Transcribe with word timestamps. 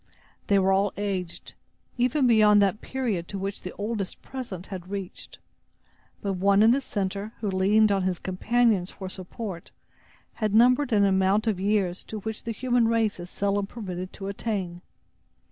They 0.47 0.57
were 0.57 0.71
all 0.71 0.93
aged, 0.97 1.53
even 1.95 2.25
beyond 2.25 2.59
that 2.59 2.81
period 2.81 3.27
to 3.27 3.37
which 3.37 3.61
the 3.61 3.71
oldest 3.75 4.23
present 4.23 4.65
had 4.73 4.89
reached; 4.89 5.37
but 6.23 6.33
one 6.33 6.63
in 6.63 6.71
the 6.71 6.81
center, 6.81 7.33
who 7.39 7.51
leaned 7.51 7.91
on 7.91 8.01
his 8.01 8.17
companions 8.17 8.89
for 8.89 9.09
support, 9.09 9.69
had 10.41 10.55
numbered 10.55 10.91
an 10.91 11.05
amount 11.05 11.45
of 11.45 11.59
years 11.59 12.03
to 12.05 12.17
which 12.21 12.45
the 12.45 12.51
human 12.51 12.87
race 12.87 13.19
is 13.19 13.29
seldom 13.29 13.67
permitted 13.67 14.11
to 14.13 14.27
attain. 14.27 14.81